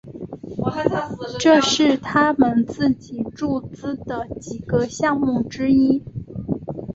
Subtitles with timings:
[1.37, 6.03] 这是他们自己注资的几个项目之一。